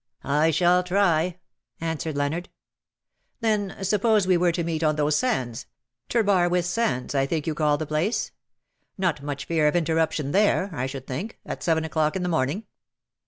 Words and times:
"I 0.41 0.49
shall 0.49 0.83
try/' 0.83 1.37
answered 1.79 2.15
Leonard. 2.17 2.45
^' 2.45 2.49
Then 3.39 3.75
suppose 3.83 4.25
we 4.25 4.35
were 4.35 4.51
to 4.51 4.63
meet 4.63 4.81
on 4.83 4.95
those 4.95 5.15
sands— 5.15 5.67
Trebarwith 6.09 6.65
Sands, 6.65 7.13
I 7.13 7.27
think 7.27 7.45
you 7.45 7.53
call 7.53 7.77
the 7.77 7.85
place. 7.85 8.31
Not 8.97 9.21
much 9.21 9.45
fear 9.45 9.67
of 9.67 9.75
interruption 9.75 10.31
there, 10.31 10.71
I 10.73 10.87
should 10.87 11.05
think, 11.05 11.37
at 11.45 11.61
seven 11.61 11.85
o'clock 11.85 12.15
in 12.15 12.23
the 12.23 12.29
morning."" 12.29 12.63